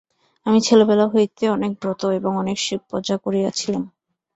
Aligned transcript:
আমি 0.45 0.59
ছেলেবেলা 0.61 1.05
হইতে 1.07 1.43
অনেক 1.49 1.71
ব্রত 1.81 2.01
এবং 2.19 2.31
অনেক 2.37 2.57
শিবপূজা 2.59 3.15
করিয়াছিলাম। 3.17 3.83